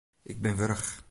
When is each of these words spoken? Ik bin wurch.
Ik 0.31 0.39
bin 0.43 0.57
wurch. 0.59 0.99